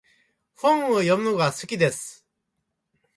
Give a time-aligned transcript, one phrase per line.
[0.55, 2.25] 本を読むのが好きです。